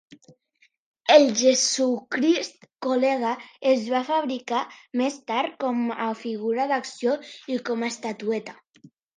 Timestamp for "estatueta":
7.95-8.61